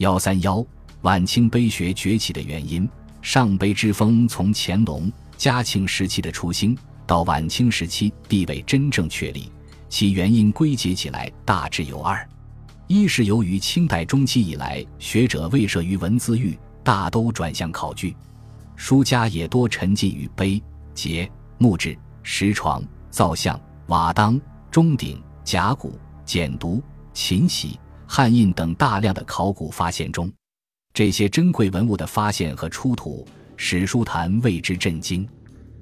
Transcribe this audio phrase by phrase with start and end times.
[0.00, 0.64] 幺三幺，
[1.02, 2.88] 晚清碑学崛起的原因。
[3.20, 6.74] 上碑之风从乾隆、嘉庆时期的初兴
[7.06, 9.52] 到晚清时期地位真正确立，
[9.90, 12.26] 其原因归结起来大致有二：
[12.86, 18.16] 一是由于清代中期以来，学者未涉于文字狱，大都转向考据，
[18.76, 20.62] 书家也多沉浸于碑、
[20.94, 21.28] 碣、
[21.58, 24.40] 木质、石床、造像、瓦当、
[24.70, 26.80] 钟鼎、甲骨、简牍、
[27.12, 27.78] 秦玺、
[28.12, 30.28] 汉印等大量的考古发现中。
[30.92, 33.24] 这些珍贵文物的发现和出土，
[33.56, 35.24] 史书坛为之震惊。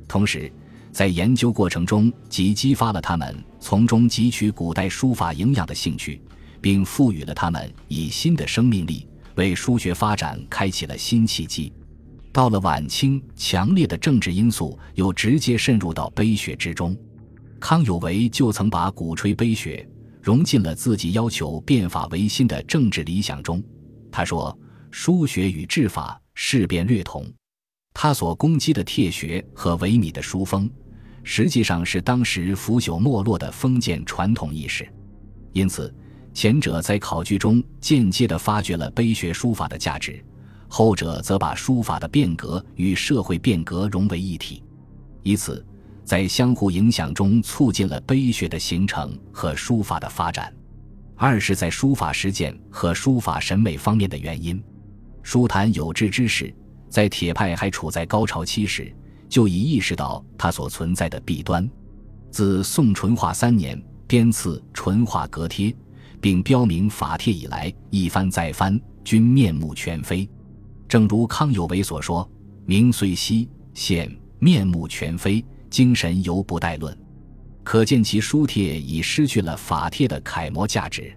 [0.07, 0.53] 同时，
[0.93, 6.21] 在研究过程中，即激发了他们从中汲取古代书法营养的兴趣，
[6.61, 11.73] 并赋予了他们以新的生命力，为书学发展开启了新契机。
[12.31, 16.95] 到了晚清，强烈的政治因素又直接渗入到碑学之中。
[17.59, 19.89] 康有为就曾把鼓吹碑学
[20.29, 23.65] 融进了自己要求变法维新的政治理想中。
[24.13, 24.55] 他说。
[24.91, 27.31] 书学与治法事变略同，
[27.93, 30.69] 他所攻击的帖学和萎靡的书风，
[31.23, 34.89] 实际上是当时腐朽没落的封建传统意识。
[35.53, 35.95] 因此，
[36.33, 40.25] 前者在考据中间接地发掘了碑学书法的价值，
[40.69, 44.63] 后者则把书法的变革与社会变革融为一体，
[45.23, 45.65] 以此
[46.09, 50.51] 在相互影响中促进了碑学的形成和书法的发展。
[51.15, 54.59] 二是，在书法实践和书法审美方面的原因。
[55.23, 56.51] 书坛有志之士，
[56.89, 58.91] 在铁派还处在高潮期时，
[59.29, 61.69] 就已意识到它所存在的弊端。
[62.31, 65.77] 自宋淳化三年编次淳化阁帖，
[66.23, 70.27] 并标明法帖以来，一翻再翻，均面目全非。
[70.89, 72.27] 正如康有为所说
[72.65, 76.97] ：“名虽稀，现面目全非，精神犹不待论。”
[77.65, 81.17] 可见其书帖已失去了法帖的楷模价值。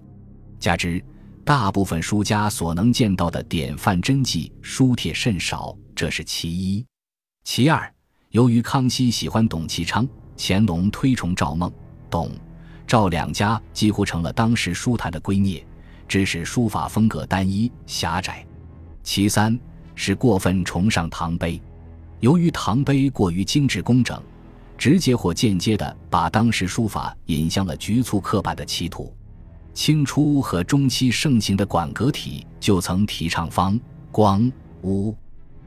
[0.60, 1.04] 加之。
[1.44, 6.86] 大部分书家所能见到的典范真迹书帖甚少，这是其一。
[7.44, 7.92] 其二，
[8.30, 10.08] 由于康熙喜欢董其昌，
[10.38, 11.70] 乾隆推崇赵孟、
[12.12, 12.30] 董、
[12.86, 15.64] 赵两家，几乎成了当时书坛的圭臬，
[16.08, 18.46] 致使书法风格单一狭窄。
[19.02, 19.60] 其三
[19.96, 21.60] 是过分崇尚唐碑，
[22.20, 24.22] 由于唐碑过于精致工整，
[24.82, 29.16] 直接或间接地把当时书法引向了局促刻板的歧途。
[29.76, 33.80] 清初和中期盛行的馆阁体就曾提倡方、
[34.12, 35.16] 光、污，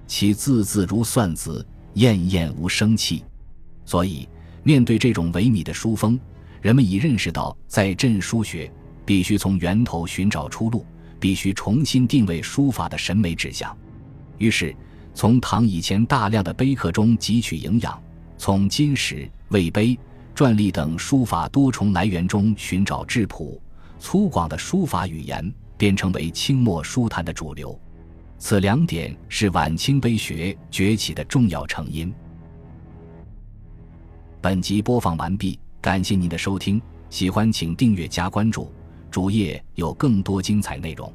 [0.08, 3.22] 其字字如算子，艳艳无生气。
[3.84, 4.28] 所以，
[4.64, 6.18] 面对这种萎靡的书风，
[6.60, 8.68] 人们已认识到，在镇书学
[9.06, 10.84] 必须从源头寻找出路，
[11.20, 13.78] 必须重新定位书法的审美指向。
[14.38, 14.74] 于是，
[15.14, 18.02] 从唐以前大量的碑刻中汲取营养，
[18.36, 19.98] 从金石、魏碑、
[20.34, 23.60] 篆隶等书法多重来源中寻找质朴。
[23.98, 27.78] 粗犷的书法语言便成为清末书坛的主流，
[28.38, 32.12] 此两点是晚清碑学崛起的重要成因。
[34.42, 38.70] 本集播放完毕，感谢您的收听，喜欢请订阅加关注，
[39.10, 41.10] 主页有更多精彩内容。